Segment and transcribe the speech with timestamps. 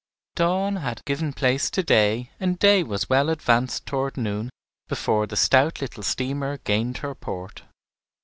[0.33, 4.49] Dawn had given place to day, and day was well advanced toward noon,
[4.87, 7.61] before the stout little steamer gained her port.